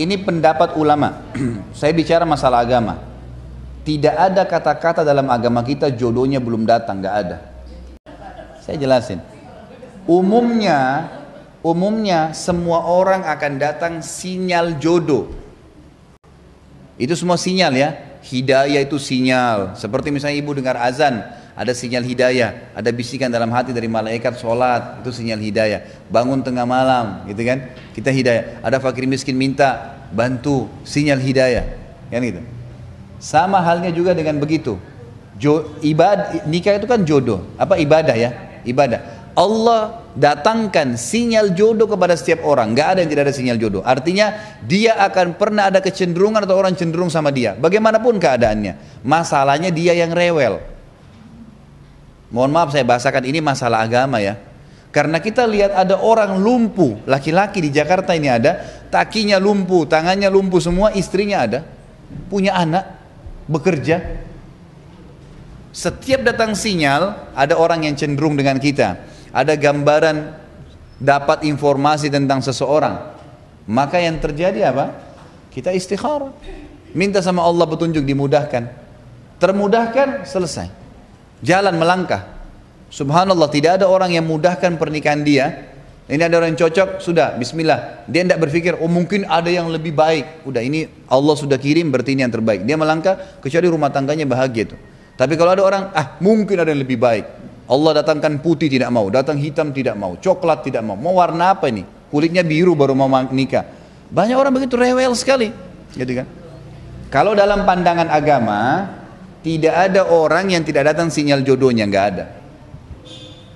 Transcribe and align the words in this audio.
ini 0.00 0.16
pendapat 0.16 0.80
ulama. 0.80 1.20
Saya 1.78 1.92
bicara 1.92 2.24
masalah 2.24 2.64
agama. 2.64 2.96
Tidak 3.84 4.12
ada 4.12 4.44
kata-kata 4.44 5.04
dalam 5.04 5.28
agama 5.28 5.60
kita 5.64 5.92
jodohnya 5.92 6.40
belum 6.40 6.64
datang, 6.68 7.00
nggak 7.00 7.16
ada. 7.16 7.36
Saya 8.60 8.76
jelasin. 8.76 9.20
Umumnya, 10.04 11.08
umumnya 11.64 12.32
semua 12.36 12.84
orang 12.84 13.24
akan 13.24 13.52
datang 13.56 13.94
sinyal 14.04 14.76
jodoh. 14.76 15.32
Itu 17.00 17.16
semua 17.16 17.40
sinyal 17.40 17.72
ya. 17.72 17.90
Hidayah 18.20 18.84
itu 18.84 19.00
sinyal. 19.00 19.80
Seperti 19.80 20.12
misalnya 20.12 20.36
ibu 20.36 20.52
dengar 20.52 20.76
azan, 20.76 21.24
ada 21.56 21.72
sinyal 21.76 22.04
hidayah, 22.04 22.72
ada 22.76 22.88
bisikan 22.88 23.28
dalam 23.28 23.48
hati 23.52 23.72
dari 23.72 23.84
malaikat 23.84 24.36
sholat, 24.40 25.00
itu 25.04 25.12
sinyal 25.12 25.40
hidayah. 25.40 25.84
Bangun 26.12 26.44
tengah 26.44 26.68
malam, 26.68 27.24
gitu 27.28 27.40
kan? 27.44 27.72
Kita 28.00 28.08
hidayah. 28.08 28.64
Ada 28.64 28.80
fakir 28.80 29.04
miskin 29.04 29.36
minta 29.36 30.00
bantu, 30.08 30.72
sinyal 30.88 31.20
hidayah, 31.20 31.64
kan 32.08 32.24
gitu. 32.24 32.40
Sama 33.20 33.60
halnya 33.60 33.92
juga 33.92 34.16
dengan 34.16 34.40
begitu. 34.40 34.80
Jo, 35.36 35.76
ibad, 35.84 36.48
nikah 36.48 36.80
itu 36.80 36.88
kan 36.88 37.04
jodoh, 37.04 37.44
apa 37.60 37.76
ibadah 37.76 38.16
ya? 38.16 38.60
Ibadah. 38.64 39.20
Allah 39.36 40.04
datangkan 40.16 40.98
sinyal 40.98 41.54
jodoh 41.54 41.86
kepada 41.86 42.18
setiap 42.18 42.44
orang. 42.44 42.74
Gak 42.74 42.96
ada 42.96 42.98
yang 43.04 43.10
tidak 43.12 43.30
ada 43.30 43.34
sinyal 43.36 43.56
jodoh. 43.56 43.82
Artinya 43.86 44.58
dia 44.66 44.98
akan 44.98 45.38
pernah 45.38 45.70
ada 45.70 45.78
kecenderungan 45.78 46.44
atau 46.44 46.58
orang 46.58 46.74
cenderung 46.74 47.08
sama 47.08 47.30
dia. 47.30 47.54
Bagaimanapun 47.56 48.18
keadaannya. 48.18 49.00
Masalahnya 49.06 49.70
dia 49.70 49.96
yang 49.96 50.10
rewel. 50.12 50.60
Mohon 52.28 52.50
maaf 52.52 52.68
saya 52.74 52.84
bahasakan 52.84 53.22
ini 53.26 53.38
masalah 53.40 53.86
agama 53.86 54.18
ya. 54.20 54.49
Karena 54.90 55.22
kita 55.22 55.46
lihat 55.46 55.70
ada 55.70 56.02
orang 56.02 56.42
lumpuh, 56.42 56.98
laki-laki 57.06 57.62
di 57.62 57.70
Jakarta 57.70 58.10
ini 58.10 58.26
ada, 58.26 58.58
takinya 58.90 59.38
lumpuh, 59.38 59.86
tangannya 59.86 60.26
lumpuh 60.26 60.58
semua, 60.58 60.90
istrinya 60.90 61.46
ada, 61.46 61.62
punya 62.26 62.58
anak, 62.58 62.98
bekerja. 63.46 64.26
Setiap 65.70 66.26
datang 66.26 66.58
sinyal, 66.58 67.30
ada 67.38 67.54
orang 67.54 67.86
yang 67.86 67.94
cenderung 67.94 68.34
dengan 68.34 68.58
kita. 68.58 69.06
Ada 69.30 69.54
gambaran 69.54 70.16
dapat 70.98 71.46
informasi 71.46 72.10
tentang 72.10 72.42
seseorang. 72.42 73.14
Maka 73.70 74.02
yang 74.02 74.18
terjadi 74.18 74.74
apa? 74.74 74.90
Kita 75.54 75.70
istikharah. 75.70 76.34
Minta 76.98 77.22
sama 77.22 77.46
Allah 77.46 77.70
petunjuk 77.70 78.02
dimudahkan. 78.02 78.66
Termudahkan, 79.38 80.26
selesai 80.26 80.80
jalan 81.40 81.74
melangkah. 81.76 82.29
Subhanallah 82.90 83.46
tidak 83.48 83.80
ada 83.80 83.86
orang 83.86 84.10
yang 84.10 84.26
mudahkan 84.26 84.74
pernikahan 84.74 85.22
dia. 85.22 85.70
Ini 86.10 86.26
ada 86.26 86.42
orang 86.42 86.58
yang 86.58 86.66
cocok, 86.66 86.98
sudah 86.98 87.38
Bismillah. 87.38 88.02
Dia 88.10 88.26
tidak 88.26 88.42
berpikir, 88.42 88.74
oh 88.82 88.90
mungkin 88.90 89.30
ada 89.30 89.46
yang 89.46 89.70
lebih 89.70 89.94
baik. 89.94 90.42
Udah 90.42 90.58
ini 90.58 90.90
Allah 91.06 91.38
sudah 91.38 91.54
kirim 91.54 91.94
berarti 91.94 92.18
ini 92.18 92.26
yang 92.26 92.34
terbaik. 92.34 92.66
Dia 92.66 92.74
melangkah 92.74 93.38
kecuali 93.38 93.70
rumah 93.70 93.94
tangganya 93.94 94.26
bahagia 94.26 94.74
itu. 94.74 94.76
Tapi 95.14 95.38
kalau 95.38 95.54
ada 95.54 95.62
orang, 95.62 95.94
ah 95.94 96.18
mungkin 96.18 96.58
ada 96.58 96.74
yang 96.74 96.82
lebih 96.82 96.98
baik. 96.98 97.30
Allah 97.70 98.02
datangkan 98.02 98.42
putih 98.42 98.66
tidak 98.66 98.90
mau, 98.90 99.06
datang 99.06 99.38
hitam 99.38 99.70
tidak 99.70 99.94
mau, 99.94 100.18
coklat 100.18 100.66
tidak 100.66 100.82
mau. 100.82 100.98
Mau 100.98 101.14
warna 101.14 101.54
apa 101.54 101.70
ini? 101.70 101.86
Kulitnya 102.10 102.42
biru 102.42 102.74
baru 102.74 102.98
mau 102.98 103.06
nikah. 103.30 103.62
Banyak 104.10 104.34
orang 104.34 104.50
begitu 104.50 104.74
rewel 104.74 105.14
sekali, 105.14 105.54
gitu 105.94 106.10
kan? 106.18 106.26
Kalau 107.14 107.38
dalam 107.38 107.62
pandangan 107.62 108.10
agama, 108.10 108.90
tidak 109.46 109.70
ada 109.70 110.10
orang 110.10 110.50
yang 110.50 110.66
tidak 110.66 110.90
datang 110.90 111.06
sinyal 111.14 111.46
jodohnya, 111.46 111.86
nggak 111.86 112.06
ada. 112.10 112.39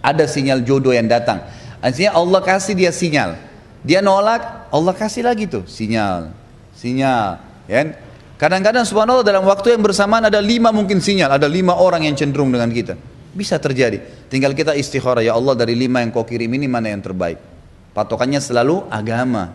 Ada 0.00 0.30
sinyal 0.30 0.62
jodoh 0.62 0.94
yang 0.94 1.10
datang. 1.10 1.42
Artinya 1.78 2.18
Allah 2.18 2.40
kasih 2.42 2.74
dia 2.74 2.90
sinyal. 2.90 3.38
Dia 3.86 4.02
nolak, 4.02 4.70
Allah 4.74 4.94
kasih 4.94 5.22
lagi 5.22 5.46
tuh 5.46 5.62
sinyal, 5.70 6.34
sinyal. 6.74 7.38
Ya. 7.70 7.94
Kadang-kadang 8.38 8.86
subhanallah 8.86 9.26
dalam 9.26 9.46
waktu 9.46 9.74
yang 9.74 9.82
bersamaan 9.82 10.26
ada 10.26 10.38
lima 10.38 10.70
mungkin 10.70 11.02
sinyal, 11.02 11.38
ada 11.38 11.46
lima 11.50 11.74
orang 11.74 12.06
yang 12.06 12.14
cenderung 12.14 12.50
dengan 12.54 12.70
kita. 12.70 12.94
Bisa 13.34 13.58
terjadi. 13.58 14.02
Tinggal 14.30 14.54
kita 14.54 14.74
istikharah, 14.74 15.22
ya 15.22 15.34
Allah 15.34 15.54
dari 15.54 15.74
lima 15.74 16.02
yang 16.02 16.10
kau 16.10 16.26
kirim 16.26 16.50
ini 16.54 16.66
mana 16.66 16.90
yang 16.90 17.02
terbaik. 17.02 17.38
Patokannya 17.94 18.38
selalu 18.38 18.86
agama. 18.90 19.54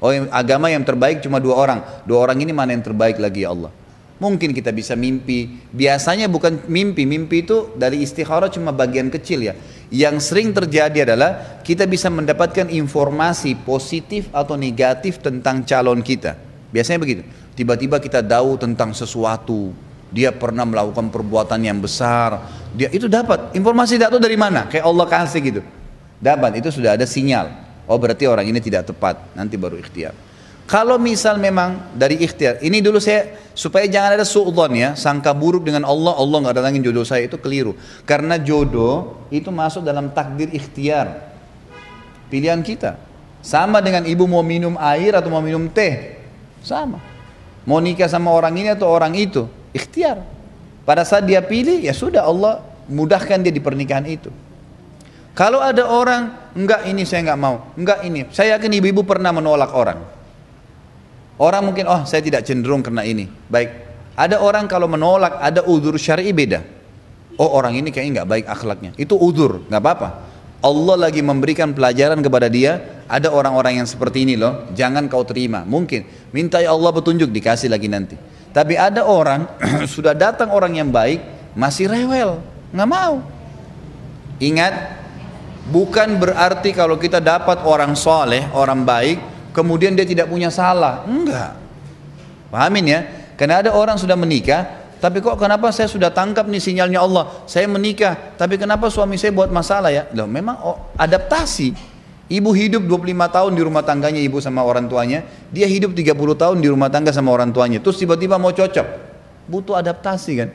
Oh 0.00 0.12
agama 0.32 0.68
yang 0.68 0.84
terbaik 0.84 1.24
cuma 1.24 1.40
dua 1.40 1.56
orang. 1.56 1.80
Dua 2.04 2.20
orang 2.20 2.36
ini 2.40 2.52
mana 2.52 2.76
yang 2.76 2.84
terbaik 2.84 3.16
lagi 3.16 3.48
ya 3.48 3.52
Allah. 3.56 3.72
Mungkin 4.16 4.56
kita 4.56 4.72
bisa 4.72 4.96
mimpi. 4.96 5.60
Biasanya 5.76 6.32
bukan 6.32 6.64
mimpi, 6.72 7.04
mimpi 7.04 7.44
itu 7.44 7.76
dari 7.76 8.00
istikharah 8.00 8.48
cuma 8.48 8.72
bagian 8.72 9.12
kecil 9.12 9.44
ya. 9.44 9.52
Yang 9.92 10.32
sering 10.32 10.56
terjadi 10.56 11.04
adalah 11.04 11.60
kita 11.60 11.84
bisa 11.84 12.08
mendapatkan 12.08 12.72
informasi 12.72 13.60
positif 13.60 14.32
atau 14.32 14.56
negatif 14.56 15.20
tentang 15.20 15.68
calon 15.68 16.00
kita. 16.00 16.32
Biasanya 16.72 16.98
begitu. 16.98 17.22
Tiba-tiba 17.52 18.00
kita 18.00 18.24
tahu 18.24 18.56
tentang 18.56 18.96
sesuatu. 18.96 19.76
Dia 20.08 20.32
pernah 20.32 20.64
melakukan 20.64 21.12
perbuatan 21.12 21.60
yang 21.60 21.76
besar. 21.76 22.40
Dia 22.72 22.88
itu 22.88 23.12
dapat 23.12 23.52
informasi 23.52 24.00
itu 24.00 24.16
dari 24.16 24.36
mana? 24.40 24.64
Kayak 24.64 24.84
Allah 24.88 25.06
kasih 25.12 25.40
gitu. 25.44 25.60
Dapat 26.16 26.64
itu 26.64 26.72
sudah 26.72 26.96
ada 26.96 27.04
sinyal. 27.04 27.52
Oh 27.84 28.00
berarti 28.00 28.24
orang 28.24 28.48
ini 28.48 28.64
tidak 28.64 28.88
tepat. 28.88 29.20
Nanti 29.36 29.60
baru 29.60 29.76
ikhtiar. 29.76 30.25
Kalau 30.66 30.98
misal 30.98 31.38
memang 31.38 31.94
dari 31.94 32.18
ikhtiar, 32.18 32.58
ini 32.58 32.82
dulu 32.82 32.98
saya 32.98 33.38
supaya 33.54 33.86
jangan 33.86 34.18
ada 34.18 34.26
suudzon 34.26 34.74
ya, 34.74 34.98
sangka 34.98 35.30
buruk 35.30 35.62
dengan 35.62 35.86
Allah, 35.86 36.18
Allah 36.18 36.38
nggak 36.42 36.56
datangin 36.58 36.82
jodoh 36.82 37.06
saya 37.06 37.30
itu 37.30 37.38
keliru. 37.38 37.78
Karena 38.02 38.34
jodoh 38.34 39.22
itu 39.30 39.46
masuk 39.54 39.86
dalam 39.86 40.10
takdir 40.10 40.50
ikhtiar, 40.50 41.22
pilihan 42.26 42.58
kita. 42.66 42.98
Sama 43.46 43.78
dengan 43.78 44.02
ibu 44.10 44.26
mau 44.26 44.42
minum 44.42 44.74
air 44.82 45.14
atau 45.14 45.30
mau 45.30 45.38
minum 45.38 45.70
teh, 45.70 46.18
sama. 46.66 46.98
Mau 47.62 47.78
nikah 47.78 48.10
sama 48.10 48.34
orang 48.34 48.58
ini 48.58 48.74
atau 48.74 48.90
orang 48.90 49.14
itu, 49.14 49.46
ikhtiar. 49.70 50.18
Pada 50.82 51.06
saat 51.06 51.30
dia 51.30 51.38
pilih, 51.46 51.78
ya 51.78 51.94
sudah 51.94 52.26
Allah 52.26 52.58
mudahkan 52.90 53.38
dia 53.38 53.54
di 53.54 53.62
pernikahan 53.62 54.02
itu. 54.10 54.34
Kalau 55.30 55.62
ada 55.62 55.86
orang, 55.86 56.50
enggak 56.58 56.90
ini 56.90 57.06
saya 57.06 57.22
enggak 57.22 57.38
mau, 57.38 57.70
enggak 57.78 58.02
ini. 58.02 58.26
Saya 58.34 58.58
yakin 58.58 58.82
ibu-ibu 58.82 59.06
pernah 59.06 59.30
menolak 59.30 59.70
orang. 59.70 60.15
Orang 61.36 61.68
mungkin, 61.68 61.84
oh 61.84 62.08
saya 62.08 62.24
tidak 62.24 62.48
cenderung 62.48 62.80
karena 62.80 63.04
ini. 63.04 63.28
Baik, 63.28 63.68
ada 64.16 64.40
orang 64.40 64.64
kalau 64.64 64.88
menolak, 64.88 65.36
ada 65.36 65.60
udur 65.68 66.00
syari 66.00 66.32
beda. 66.32 66.64
Oh 67.36 67.52
orang 67.52 67.76
ini 67.76 67.92
kayaknya 67.92 68.24
nggak 68.24 68.30
baik 68.32 68.46
akhlaknya. 68.48 68.90
Itu 68.96 69.20
udur, 69.20 69.68
nggak 69.68 69.82
apa-apa. 69.84 70.08
Allah 70.64 70.96
lagi 70.96 71.20
memberikan 71.20 71.76
pelajaran 71.76 72.24
kepada 72.24 72.48
dia. 72.48 73.04
Ada 73.06 73.30
orang-orang 73.30 73.84
yang 73.84 73.86
seperti 73.86 74.26
ini 74.26 74.34
loh, 74.34 74.66
jangan 74.72 75.06
kau 75.06 75.22
terima. 75.22 75.62
Mungkin 75.62 76.32
minta 76.32 76.58
ya 76.58 76.72
Allah 76.72 76.90
petunjuk 76.90 77.30
dikasih 77.30 77.68
lagi 77.70 77.86
nanti. 77.86 78.16
Tapi 78.50 78.74
ada 78.74 79.04
orang 79.04 79.44
sudah 79.94 80.16
datang 80.16 80.48
orang 80.50 80.80
yang 80.80 80.88
baik 80.88 81.20
masih 81.52 81.92
rewel, 81.92 82.40
nggak 82.72 82.88
mau. 82.88 83.20
Ingat, 84.40 84.74
bukan 85.68 86.16
berarti 86.16 86.72
kalau 86.72 86.96
kita 86.96 87.20
dapat 87.20 87.60
orang 87.68 87.92
soleh, 87.92 88.48
orang 88.56 88.82
baik, 88.82 89.35
kemudian 89.56 89.96
dia 89.96 90.04
tidak 90.04 90.28
punya 90.28 90.52
salah. 90.52 91.08
Enggak. 91.08 91.56
Pahamin 92.52 92.84
ya? 92.84 93.00
Karena 93.40 93.64
ada 93.64 93.72
orang 93.72 93.96
sudah 93.96 94.16
menikah, 94.16 94.86
tapi 95.00 95.24
kok 95.24 95.40
kenapa 95.40 95.72
saya 95.72 95.88
sudah 95.88 96.12
tangkap 96.12 96.44
nih 96.44 96.60
sinyalnya 96.60 97.00
Allah? 97.00 97.44
Saya 97.48 97.64
menikah, 97.68 98.36
tapi 98.36 98.60
kenapa 98.60 98.92
suami 98.92 99.16
saya 99.16 99.32
buat 99.32 99.48
masalah 99.48 99.88
ya? 99.88 100.08
Loh, 100.12 100.28
memang 100.28 100.56
oh, 100.60 100.76
adaptasi. 100.96 101.96
Ibu 102.26 102.50
hidup 102.58 102.82
25 102.90 103.36
tahun 103.36 103.52
di 103.54 103.62
rumah 103.62 103.86
tangganya 103.86 104.18
ibu 104.18 104.42
sama 104.42 104.66
orang 104.66 104.90
tuanya, 104.90 105.22
dia 105.54 105.64
hidup 105.70 105.94
30 105.94 106.16
tahun 106.16 106.58
di 106.58 106.68
rumah 106.68 106.90
tangga 106.90 107.14
sama 107.14 107.30
orang 107.30 107.54
tuanya. 107.54 107.78
Terus 107.78 108.02
tiba-tiba 108.02 108.34
mau 108.34 108.50
cocok. 108.50 108.86
Butuh 109.46 109.78
adaptasi 109.78 110.32
kan? 110.34 110.50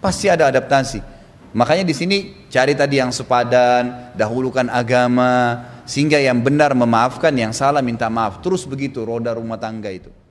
Pasti 0.00 0.32
ada 0.32 0.48
adaptasi. 0.48 1.04
Makanya 1.52 1.84
di 1.84 1.92
sini 1.92 2.48
cari 2.48 2.72
tadi 2.72 2.96
yang 2.96 3.12
sepadan, 3.12 4.16
dahulukan 4.16 4.72
agama, 4.72 5.68
sehingga 5.82 6.18
yang 6.22 6.40
benar 6.40 6.72
memaafkan, 6.72 7.34
yang 7.34 7.50
salah 7.50 7.82
minta 7.82 8.06
maaf. 8.06 8.38
Terus 8.40 8.62
begitu 8.64 9.02
roda 9.02 9.34
rumah 9.34 9.58
tangga 9.58 9.90
itu. 9.90 10.21